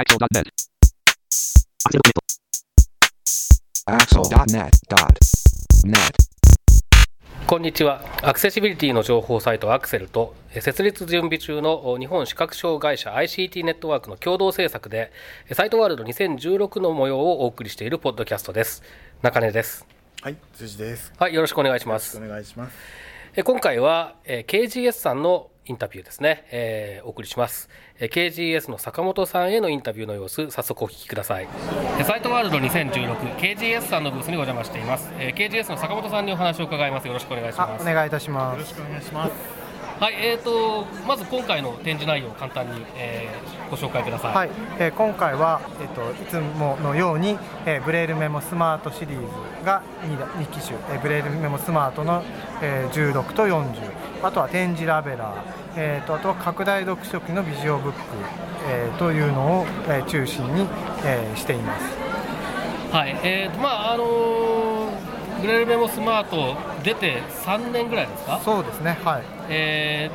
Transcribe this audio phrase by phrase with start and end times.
[0.00, 0.48] Axel.net.
[3.84, 4.66] Axel.net.net.
[7.46, 8.00] こんにちは。
[8.22, 15.12] アクセシビリティの情報サイトアクセルとえ設立準備中の日本視覚障害者 ICT ネットワークの共同制作で
[15.50, 18.82] えサイトワールド2016の模様をお送りしているポッドキャストです。
[19.20, 19.86] 中根です。
[20.22, 21.12] はい、辻です。
[21.18, 22.16] はい、よろしくお願いします。
[22.16, 22.76] お願いします。
[23.36, 27.68] え今回はえ KGS さんのインタビューですね、えーお送りします。
[28.00, 31.48] え KGS の坂本さんへのインタビューの様子早速お聞きください。
[31.98, 35.12] えサイトワールド 2016KGS さんのブースにお邪魔しています。
[35.18, 37.06] え KGS の坂本さんにお話を伺います。
[37.06, 37.82] よろしくお願いしあます。
[37.82, 38.54] お願いいたします。
[38.54, 39.32] よろしくお願いします。
[40.00, 44.34] はい、えー、とまず今回の展示内容を簡単に、えーご紹介ください。
[44.34, 52.22] はい、えー今回は、えっといつものように、えーブレイルメモスマートシリーズが 2, 2機種、えーブレイルメモスマートの、
[52.62, 53.64] えー16と40
[54.22, 55.36] あとは点字ラベラー、
[55.76, 57.98] えー、とあとは拡大読書機のビジオブック、
[58.68, 60.66] えーというのを、えー中心に、
[61.04, 61.84] えーしています。
[62.92, 68.40] はい、えーとまああのーグレルメモスマート出て3年ぐらいですか？
[68.44, 70.10] そうですね、はい、え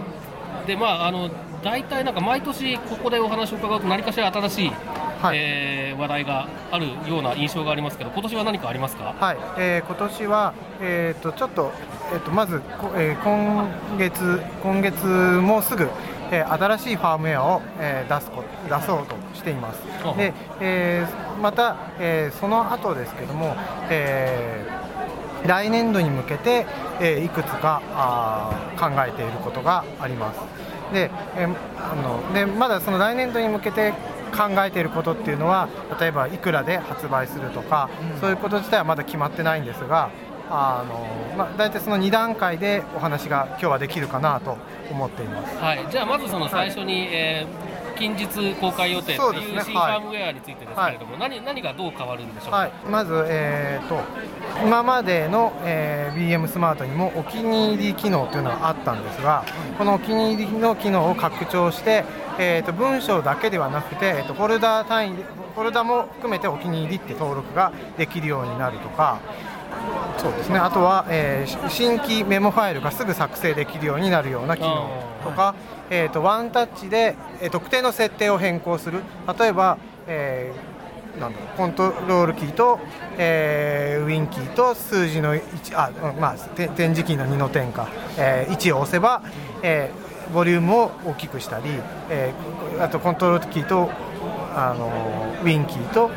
[0.64, 1.30] ーでまああの
[1.66, 9.16] 大体なんか毎年ここでお話を伺うと何かしら新しい、はいえー話題があるような印象がありますけど、今年は何かありますか？
[9.18, 11.72] はい、えー今年は、えー、とちょっと,、
[12.14, 15.90] えー、とまず、こえー今月今月もうすぐ、
[16.32, 20.18] えー新しいファームウェアを、えー出すこ出そうとしていますうん。
[20.18, 23.56] で、えーまた、えーその後ですけども、
[23.90, 26.66] えー来年度に向けて、
[27.00, 30.40] えーいくつかあー考えていることがあります。
[30.94, 33.94] で,、えーあのでまだその来年度に向けて
[34.36, 35.70] 考えていることっていうのは
[36.00, 40.10] 例えばいくらで発売するとか、そういうこと自体はまだ決まってないんですが
[40.50, 44.58] あの、まあ、大体その2段階でお話が今日はできるかなと
[44.92, 45.58] 思っています。
[45.58, 52.58] はい、じゃあまずその最初に、えー近日公開予定ってそうですねいう新ファームウェアについてですけれども、何何がどう変わるんでしょうか？
[52.58, 54.00] はい、まず、えー、と
[54.64, 59.44] 今までの、えー BM スマートにもお気に入り機能というのがあったんですが、
[59.78, 62.06] このお気に入りの機能を拡張して、
[62.40, 69.20] えー、と文章だけではなくて、えーとフォルダ単位でフォルダも含めてお気に入りって登録ができるようになるとか。
[70.18, 70.58] そうですね。
[70.60, 74.90] あとは、えーし新規メモファイルがすぐ作成できるようになるような機能
[75.24, 75.56] とか、
[75.90, 79.02] えー、とワンタッチで、えー特定の設定を変更する。
[79.40, 82.80] 例えば、えーなんだろうコントロールキーと、
[83.18, 85.42] えーウィンキーと数字の1
[85.76, 87.88] あ、うんまあ、て点字キーの2の点か、
[88.18, 89.22] えー1を押せば、
[89.62, 91.66] えーボリュームを大きくしたり、
[92.10, 93.90] えーあとコントロールキーと
[94.56, 94.92] あの
[95.44, 96.10] ウィンキーと、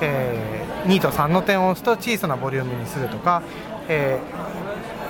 [0.00, 3.42] えー2と3の点を押すと小さなボリュームにするとか、
[3.88, 4.64] えー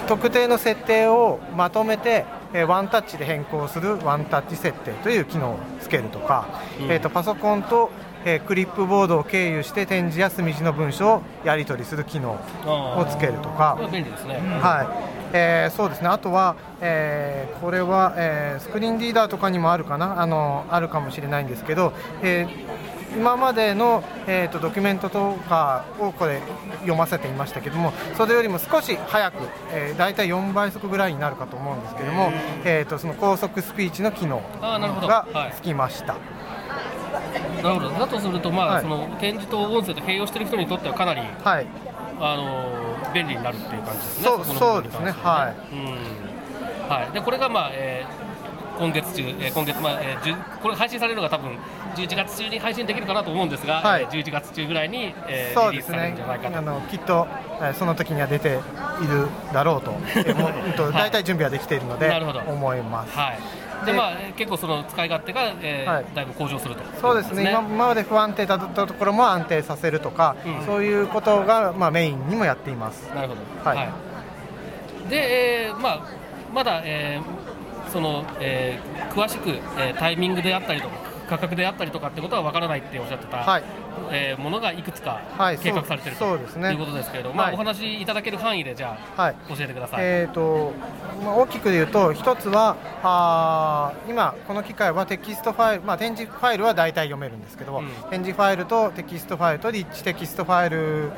[0.07, 6.47] 特定の設定をまとめて、えーワンタッチで変更するワンタッチ設定という機能をつけるとか、
[6.91, 7.91] えー、とパソコンと、
[8.27, 13.77] えークリップボードを経由して点字や墨字の文章をやり取りする機能をつけるとか。
[13.79, 13.93] これは。
[13.93, 14.35] 便利ですね。
[14.61, 14.87] はい。
[15.33, 16.09] えーそうですね。
[16.09, 20.21] あとは、えーこれは、えースクリーンリーダーとかにもあるかな？
[20.21, 26.41] あのあるかもしれないんですけど、えー今までの、えー、とドキュメントとかをこれ
[26.81, 29.37] 読ませていましたけどもそれよりも少し早く、
[29.71, 32.33] えー、大体4倍速ぐらいになるかと思うんですけども、
[32.65, 36.17] えー、とその高速スピーチの機能がはいつきました。
[37.63, 37.91] なるほど。
[37.91, 41.67] だとするとまあ、はいその展示と音声と併用している人にとってはかなりはい
[42.21, 44.25] あの便利になるっていう感じですね。
[44.25, 46.89] そうこの部分そうですねはねうん。
[46.89, 47.13] はい。
[47.13, 48.24] でこれがまあ、えー
[48.79, 51.57] 今月中、えー今月まあ、えーこれ配信されるのが多分
[51.97, 56.61] 11月中に配信できるかなと思うんですが、はいえー11月中ぐらいに、えーそうですねじゃないかとあ。
[56.61, 57.27] のきっと、
[57.61, 62.11] えーその時には出ているだろうと、 えーもう大体準備はできているので
[62.49, 63.17] 思います。
[63.17, 63.39] はい。
[63.87, 66.83] ででまあえー結構その使い勝手が、えーはいだいぶ向上すると。
[67.01, 73.09] そうですね今今まで不安定だったところも安定させるとか、うんそういうことが、まあ、メインにもやっています。
[73.15, 73.41] なるほど。
[73.71, 73.89] はい
[75.09, 76.01] で、えーまあ
[76.53, 77.44] まだ、えー
[77.95, 80.95] その、えー詳しく、えータイミングであったりとか
[81.29, 83.63] 価格であったりとかってことは分からないっておっしゃってた、はい。
[84.11, 86.73] えーものがいくつかはい計画されてるとそうそうですね。
[86.73, 87.55] いうことですけれども、まあはい。
[87.55, 89.37] お話しいただける範囲でじゃあはい。
[89.49, 90.01] 教えてください。
[90.03, 90.73] えーと
[91.25, 97.89] まあ、大きく言うと、一つはあー今、この機械はテキストファイル、まあ、点字ファイルは大体読めるんですけど、うん。
[98.11, 101.13] 点字ファイルとテキストファイルとリッチテキストファイル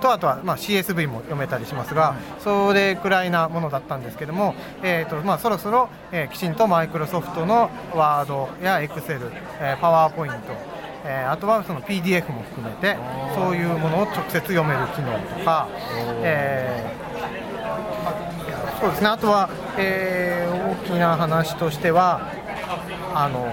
[0.00, 9.20] とあとは、まあ、CSV も読めたりしますが、それくらいなものだったんですけども、えーとまあ、そろそろ、えーきちんとマイクロソフトのワードやエクセル、
[9.60, 10.38] えーパワーポイント、
[11.04, 12.96] えーあとはその PDF も含めて
[13.34, 15.68] そういうものを直接読める機能とか、
[16.22, 17.02] えー
[18.80, 19.08] そうですね。
[19.10, 19.48] あとは、
[19.78, 22.28] えー大きな話としては
[23.14, 23.46] あの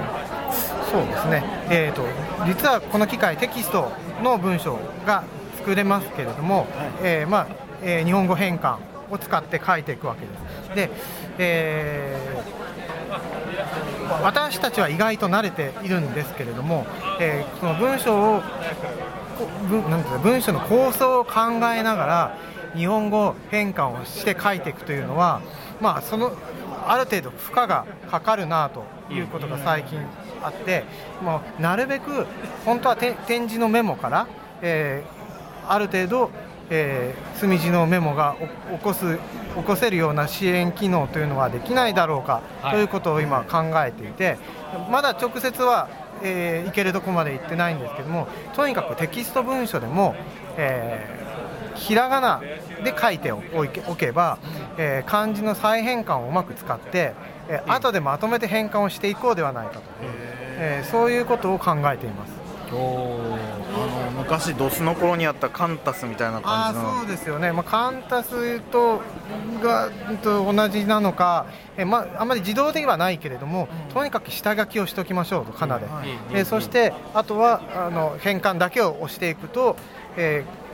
[0.92, 2.02] そうですね、えー、と
[2.48, 3.92] 実はこの機械テキスト
[4.24, 5.24] の文章が
[5.60, 6.68] 作れますけれども、
[7.04, 7.48] えーまあ
[7.84, 8.78] えー日本語変換
[9.12, 10.28] を使って書いていくわけで
[10.66, 10.76] す。
[10.76, 10.90] で、
[11.38, 12.60] えー
[14.24, 16.86] 私たちは意外と慣れているんですけれども、
[17.20, 21.32] えーその文章をこ文なんていうの文章の構想を考
[21.74, 22.38] えながら
[22.76, 25.42] 日本語変換をして書いていくというのは、
[25.80, 26.34] まあ、その
[26.88, 28.84] ある程度負荷がかかるなと
[29.14, 30.00] いうことが最近
[30.42, 30.84] あって、
[31.22, 32.26] もうなるべく
[32.66, 34.28] 本当はて点字のメモから、
[34.62, 35.19] えー
[35.70, 36.30] ある程度、
[36.70, 38.36] えー墨字のメモが
[38.74, 39.18] お起こす
[39.56, 42.74] 起こせるような支援機能というのはできないだろうかはい。
[42.74, 44.38] ということを今考えていて、
[44.92, 45.88] まだ直接は、
[46.22, 50.16] えーいけるとこまで行ってないんですけどもとにかくテキスト文書でも、
[50.58, 51.30] えー
[51.76, 52.42] ひらがな
[52.84, 53.40] で書いてお
[53.72, 54.38] けおけば、
[54.78, 57.14] えー漢字の再変換をうまく使って、
[57.48, 59.82] えー後でまとめて変換をしていこうではないかと、
[60.58, 62.34] えーそういうことを考えています。
[62.74, 63.20] おー。
[63.72, 66.94] あの昔ドスの頃にあったカンタスみたいなあ感じの。
[66.94, 69.02] ーそうですよね、まあ、カンタスと
[69.62, 69.90] が
[70.24, 71.46] と同じなのか、
[71.78, 79.76] えまあ、あまり自動ではないけれども、とにかく下書きをしておきましょうと、かなで、はいえーそしてあとはあの変換だけを押していくと、
[80.18, 80.70] えー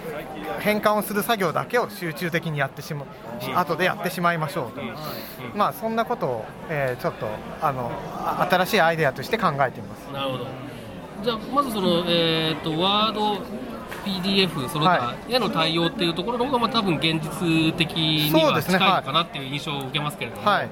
[0.60, 3.08] 変換をする作業だけを集中的にやってしま
[3.56, 4.82] 後でやってしまいましょうと、
[5.58, 7.28] まあ、そんなことを、えーちょっと
[7.60, 10.12] あのあ新しいアイデアとして考えています。
[10.14, 10.46] なるほど
[11.24, 13.42] じゃあまずその、えー、とワード
[14.06, 20.70] PDF その他はへの対応っていうところの方がまあ多分現実的には近いのかなっていう印象を受けますけれども、はい。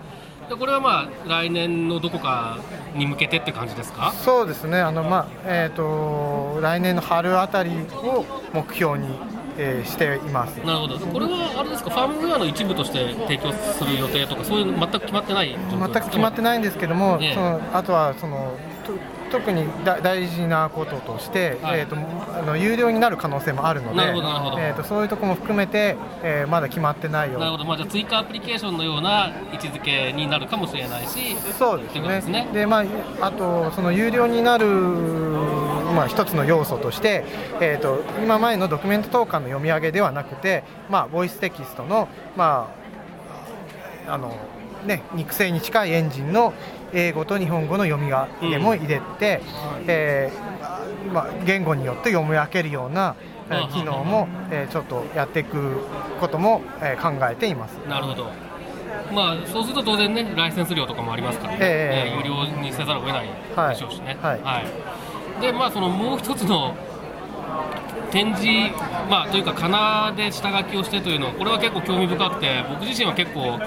[0.49, 2.59] でこれはまあ来年のどこか
[2.95, 4.11] に向けてって感じですか？
[4.11, 9.07] そうですね、あのまあえー、と来年の春あたりを目標に、
[9.57, 10.57] えーしています。
[10.65, 10.99] なるほど。
[10.99, 11.89] これはあれですか？
[11.91, 17.33] ファームウェアの一部として提供する予定とかそういうの全く決まってない全く決まってないんですけども、ええ。
[17.33, 18.93] そのあとはそのと
[19.33, 21.79] 特にだ大事なこととして、はい。
[21.79, 24.59] えー、とあの有料になる可能性もあるのでなるほどなるほど。
[24.59, 27.37] えー、とそういうところも含めて、えーまだ決まってないよ。
[27.37, 32.65] うなるほど、まあ、じゃあ追加アプリケーションのような位置づけになるかもしれないしそうですということですね。
[32.67, 32.85] まあ、
[33.21, 37.25] あと、その有料になる、まあ、一つの要素として、
[37.59, 42.07] えー、と今前のドキュメント投函の読み上げではなくて、まあ、ボイステキストの、
[42.37, 42.69] ま
[44.07, 44.37] ああの
[44.85, 46.53] ね、肉声に近いエンジンの
[46.93, 49.41] 英語と日本語の読み上げも入れて、
[49.87, 53.15] えーまあ、言語によって読み分けるような、
[53.73, 55.77] 機能も、えーちょっとやっていく
[56.19, 57.73] ことも、えー考えています。
[57.87, 58.31] なるほど。
[59.13, 64.17] まあそうすると当然ねライセンス料とかもありますからね、えええー有料にせざるを得ないでしょうしね。
[64.21, 64.39] はい。
[65.39, 65.41] い。
[65.41, 66.75] でまあそのもう一つの
[68.11, 68.47] 展示
[69.09, 73.59] まあというかかなで下書きをしてというのはこれは結構興味深くて僕自身は結構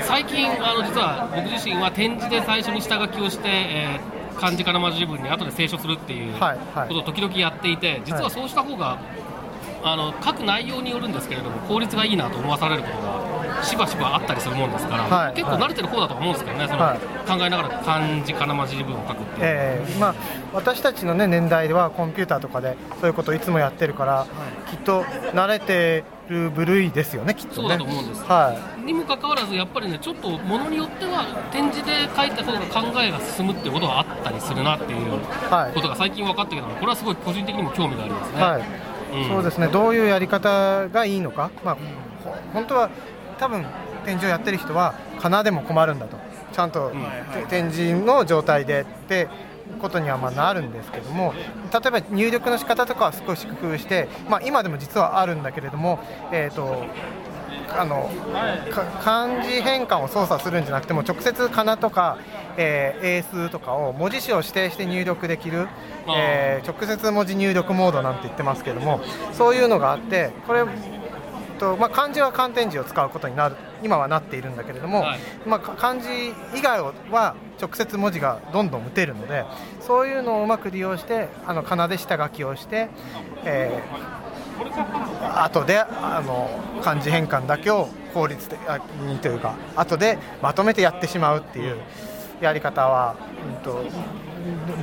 [0.00, 6.40] 最近あの実は僕自身は展示で最初に下書きをして、えー漢字かなまじ文に後で清書するっていうこ
[6.88, 8.98] とを時々やっていて実はそうした方が
[9.84, 16.98] あの書く内容によるんですけれども効率がいいなと思わされることがしばしばあったりするもんですから、はい結構慣れてる方だと思うんですけどね、そのはい。
[16.98, 20.14] 考えながら漢字かなまじ文を書くっていう、えーまあ、
[20.52, 24.26] 私たちの、ね、年代ではコンピューターとかでそういうことをいつもやってるから、
[24.70, 25.02] きっと
[25.32, 27.54] 慣れてる部類ですよね、きっとね。
[27.54, 28.22] そうだと思うんです。
[28.22, 35.10] はにもかかわらず、やっぱりね、ちょっとものによっては、展示で書いた方が考えが進むってことがあったりするなっていう
[35.50, 38.42] はいことが最近分かったので、これはすごい個人的にも興味がありますい、ね。
[38.42, 39.28] はいうん。
[39.28, 41.74] そうですね、どういうやり方がいいのか、まあ、
[42.24, 42.90] ほ本当は
[43.38, 43.64] 多分
[44.04, 46.16] 展示をやってる人は、かなでも困るんだと、
[46.52, 46.92] ちゃんと、
[47.34, 49.28] て展示の状態でって
[49.80, 51.34] ことにはまあなるんですけども、
[51.72, 55.98] 例えば入力の仕方とかは少し工夫して、まあ、今でも実はあるんだけれども、
[56.30, 56.84] えーと
[57.74, 58.10] あの
[58.70, 62.18] か漢字変換を操作するんじゃなくても直接かなとか、
[62.56, 65.68] えー英数とかを文字詞を指定して入力できる、
[66.08, 69.00] えー直接文字入力モードなんて言ってますけども
[69.32, 70.64] そういうのがあってこれ
[71.58, 75.20] と、まあ、漢字は漢点字を使うことになる今はなっているんだけれども、はい。
[75.46, 76.08] まあ、か漢字
[76.56, 79.44] 以外は直接文字がどんどん打てるので
[79.80, 82.88] そういうのをうまく利用してあのかなで下書きをして、
[83.44, 84.22] えー
[85.34, 86.50] 後であの
[86.82, 88.58] 漢字変換だけを効率的
[89.00, 91.78] にというか後でまとめてやってしまうっていう
[92.42, 93.84] やり方は、うんと、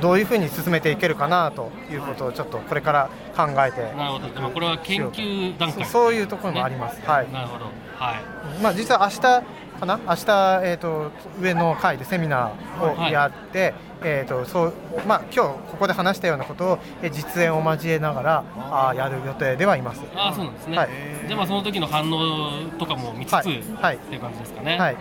[0.00, 7.00] どういうふうに進めていけるかなということをちょっとこれから考えてなるほど、でもこれは研究段階、そそういうところもあります。
[7.06, 7.30] はい。
[7.30, 8.14] なるほど、は
[8.58, 9.98] い、まあ、実は明日かな？
[10.06, 14.74] 明日、えー、と上の会でセミナーをやって、えーとそう
[15.06, 20.02] まあ今日ここで話したようなことをえー実演を交えながらあーやる予定ではいます。
[20.14, 20.88] ああ、そうなんですね、はい。
[21.28, 23.62] でまあその時の反応とかも見つつ、はい。
[23.80, 23.96] はい。
[23.96, 24.78] っていう感じですかね。
[24.78, 24.96] はい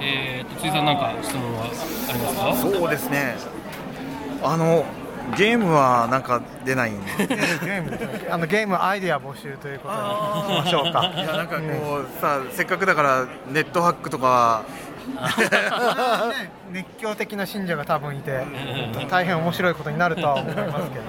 [0.00, 2.70] えーと辻さんなんか質問はありますか？
[2.70, 3.36] そうですね。
[4.42, 4.84] あの
[5.36, 7.06] ゲームはなんか出ないんで。
[7.18, 7.98] ゲーム
[8.30, 14.64] あのゲームアイデア募集ということにしましょうかいやなんかこうさせっかくだからネットハックとか
[16.72, 18.44] 熱狂的な信者が多分いて
[19.08, 21.04] 大変面白いことになるとは思いますけど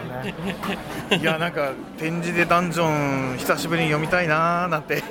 [1.16, 1.22] ね。
[1.22, 5.04] いやなんか展示でダンジョン久しぶりに読みたいなーなんて。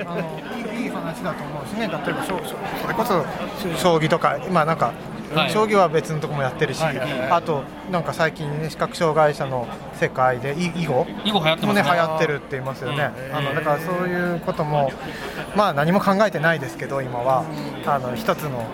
[0.00, 0.20] あのい
[0.62, 1.80] いいい話だと思うしね。
[1.80, 2.32] 例えばそ
[2.88, 3.22] れこそ
[3.76, 4.92] し将棋とか今なんか
[5.34, 5.50] はい。
[5.50, 6.96] 将棋は別のとこもやってるし、はい。
[6.96, 7.10] はい。
[7.12, 7.30] はい。
[7.30, 11.06] あとなんか最近ね視覚障害者の世界でい囲碁？
[11.24, 11.96] 囲碁流行ってもねますね。
[11.96, 14.90] 流行ってるって言いますよね、うんあのだからそういうことも
[15.54, 17.44] まあ何も考えてないですけど今は。
[17.86, 18.64] あの一つのこ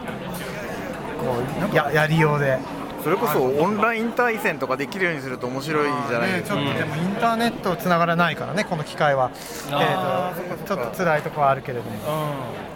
[1.72, 2.58] うややりようで。
[3.04, 9.30] それこそオンライン対戦とかできるようにすると面白いじゃないねですか、ちょっとでもインターネットつながらないからねこの機会は、
[9.70, 10.58] えあー。
[10.64, 11.90] とちょっと辛いところはあるけれども。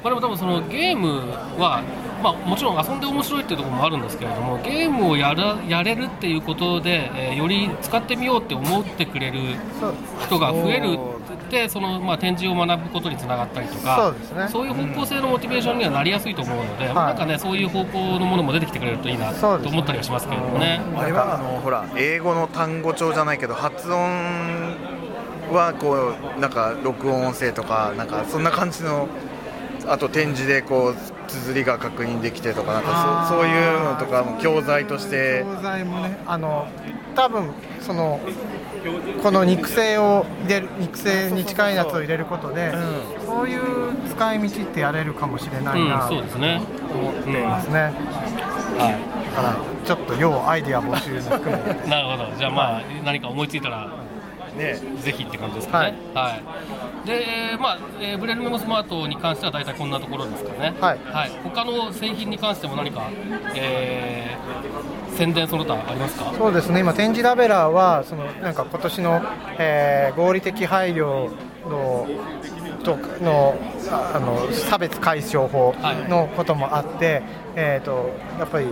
[0.03, 1.83] これも多分そのゲームは、
[2.23, 9.39] まあ、もちろん遊んで面白いっていうところもあるんですけれどもゲームをやらやれるっていうことで、えーより使ってみようって思ってくれる
[10.21, 10.99] 人が増える
[11.49, 14.49] でその、まあ、展示を学ぶことにつながったりとかそうですね。
[14.51, 20.81] そういう方向性のモチベーションにはなりやすいと思うので、まあなんかね、そういう方向のものも出てきてくれるといいなと思ったりはしますけれどもね。
[20.97, 24.77] あれはあのほら英語の単語帳じゃないけど発音
[25.53, 29.09] はこうなんか録音音声とかなんかそんな感じの
[29.89, 35.45] あと展示でこう綴りが確認できてとかなんかそそういうのとかも教材として。
[35.45, 36.69] 教材もねあの
[37.15, 38.21] 多分その
[39.23, 42.73] この肉声を入れる肉声に近いやつを入れることで、
[43.27, 43.63] そういう
[44.09, 46.63] 使い道ってやれるかもしれないなうん、と思そうですね。
[47.21, 52.37] っていますね、はだからちょっと要アイディア募集も含め なるほど。
[52.39, 53.89] じゃあまあ、何か思いついたら
[54.59, 55.95] ねぜひって感じですかね。
[56.15, 56.37] は
[57.05, 57.07] い。
[57.07, 60.75] で、えーまあ、えーブレルメモスマートに関しては大体こんなところですかね。
[60.81, 60.99] はい
[61.45, 63.09] 他の製品に関しても何か、
[63.55, 66.33] えー宣伝その他ありますか？
[66.39, 69.23] そうですね今展示ラベラーはそのなんか今年の、
[69.59, 71.31] えー合理的配慮
[71.69, 72.07] の
[72.85, 73.57] との
[73.91, 75.75] ああの差別解消法
[76.09, 77.23] のこともあって、
[77.57, 78.67] えー、とやっぱり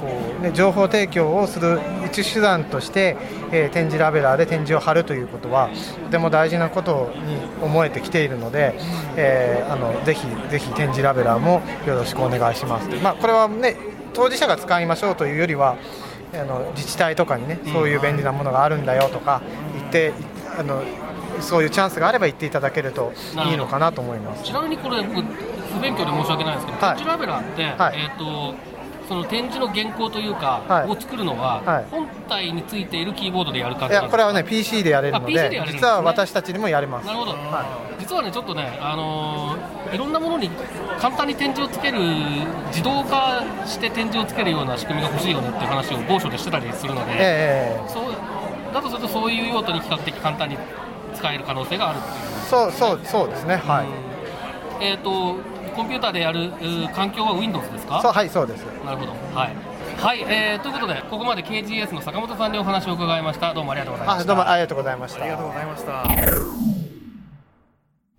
[0.00, 0.08] こ
[0.40, 3.16] う、ね、情報提供をする一手段として、
[3.52, 5.70] えー展示ラベラーで展示を貼るということは
[6.04, 8.74] とても大事なことに思えてきているので、
[9.16, 12.88] えーあのぜひぜひ展示ラベラーもよろしくお願いします。
[13.02, 13.76] まあ、これはね
[14.14, 15.76] 当事者が使いましょうというよりは
[16.34, 19.42] あの自治体とかにねそういう便利なものがあるんだよとか
[19.74, 20.12] 言って
[20.58, 20.82] あの
[21.40, 23.12] そういうチャンスがあれば言っていただけると
[23.48, 24.44] いいのかなと思います。
[24.44, 28.54] ちなみにこれ僕不勉強で申し訳ないんですけど、はい展示ラベラーって、はいえっ、と
[29.10, 30.88] その展示の原稿というか、はい。
[30.88, 31.84] を作るのは、はい。
[31.90, 37.06] 本体についているキーボードでやる感いじですかやこれはね PC でやれるのでねで実は私たちにもやれます。
[37.06, 40.48] なるほど、は実はね、ちょっとね、あのーいろんなものに
[41.00, 41.98] 簡単に展示をつける、
[42.68, 48.12] 自動化して展示をつけるような仕組みが欲しいよねっていう話を某所でしてたりするので、ええそう
[48.72, 50.56] だとすると、そういう用途に比較的簡単に
[51.16, 52.46] 使える可能性があるっていう。
[52.48, 53.56] そうそうそうですね。
[53.56, 55.34] はい、えっ、と、
[55.70, 56.50] コンピューターでやる
[56.94, 58.00] 環境は Windows ですか？
[58.02, 59.12] そうはいそうですなるほど。
[59.34, 59.56] はい。
[59.96, 63.52] はい、えーということで、ここまで KGS の坂本さんにお話を伺いました。
[63.52, 64.22] どうもありがとうございました。
[64.22, 65.92] あどうもありがとうございましたありがとうございました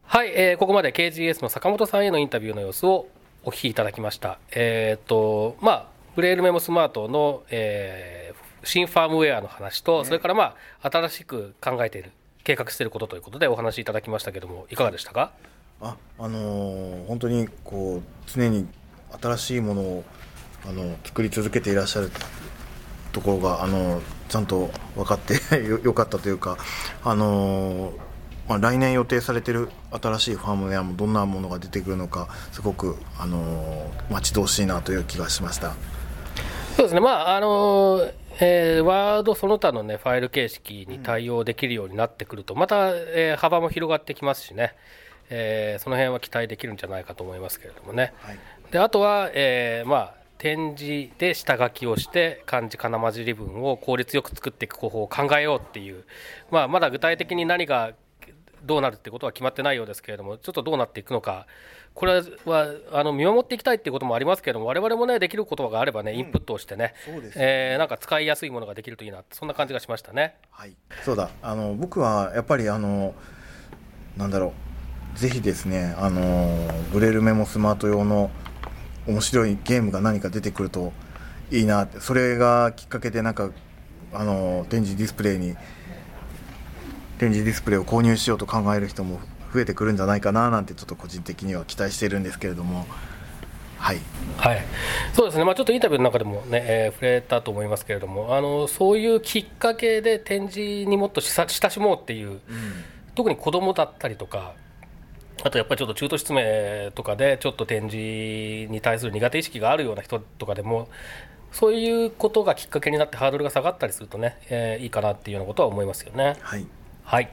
[0.04, 3.08] はい、えーここまで KGS の坂本さんへのインタビューの様子を
[3.44, 4.38] お聞きいただきました。
[4.52, 10.54] えっ、と、まあ、ブレールメモスマートの、えー新ファームウェアの話と、それからま
[10.84, 12.12] あ、新しく考えている、
[12.44, 15.32] 計画していることということでお話しいただきましたけども、いかがでしたか？
[15.82, 18.68] ああのー本当にこう常に
[19.22, 20.04] 新しいものを
[20.66, 22.12] あの作り続けていらっしゃる
[23.12, 25.34] ところがあのちゃんと分かって
[25.84, 26.58] よかったというか、
[27.04, 27.92] あの
[28.48, 35.74] まあ、来年予定されている新しいファームウェアもどんなものが出てくるのかすごく、あの待ち遠しいなという気がしました。
[36.78, 38.10] そうですね、まああの
[38.40, 44.74] えーワードその他の、ね、ファイル形式に対応できるようになってくると、また、えー幅も広がってきますしね、
[45.32, 48.14] えーその辺は期待できるんじゃないかと思いますけれどもね。
[48.20, 48.40] はい。
[48.72, 56.04] であとは、えーまあ、展示で下書きをして漢字かなまじり文を効率よく作っていく方法を考えようっていう、
[56.52, 57.94] まあ、まだ具体的に何が
[58.64, 61.48] どうなるってことは決まってないようですけれどもちょっとどうなっていくのか
[61.94, 67.38] これはあの見守っていきたいっていうこともありますけれども我々もねできることがあればねインプットをしてね、そうです。
[67.38, 70.36] えーなんか使いやすいものができるといいなそんな感じがしましたね。
[70.52, 71.30] はい、そうだ。
[71.42, 73.14] あの僕はやっぱりあの
[74.16, 74.71] なんだろう
[75.16, 76.50] ぜひですねあの
[76.92, 78.32] ブレルメモスマート用の
[79.08, 80.94] 面白いゲームが何か出てくると
[81.52, 83.52] いいなってそれがきっかけでなんか
[84.14, 85.56] あの展示ディスプレイに
[87.18, 89.20] 展示ディスプレイを購入しようと考える人も
[89.54, 92.86] 増えてくるんじゃないかななんてちょっと個人的には期待してるんですけれども。
[93.78, 93.98] はい。
[94.38, 94.62] はい、
[95.14, 102.40] そうですね、まあ、ちょっとインタビューの中でもね、えー触れたと思いますけれども、あのそういうきっかけで展示にもっと親しもうっていう、
[103.16, 104.54] 特に子供だったりとか、
[105.44, 110.88] あとやっぱりちょっと中途失明とかで、ちょっと展示に対する苦手意識があるような人とかでも、
[111.52, 116.36] そういうことがきっかけになって、ハードルが下がったりするとね、えーいいかなっていうようなことは思いますよね。
[116.42, 116.66] はい
[117.04, 117.30] はい。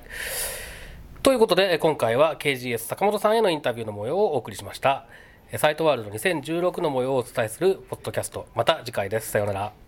[1.22, 5.06] ということで、え今回は KGS 坂本さんへのインタビューの模様をお送りしました。
[5.52, 8.48] えサイトワールド2016の模様をお伝えするポッドキャスト。
[8.54, 9.30] また次回です。
[9.30, 9.87] さようなら。